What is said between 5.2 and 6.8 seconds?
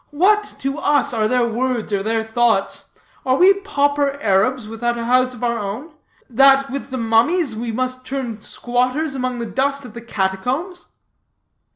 of our own, that,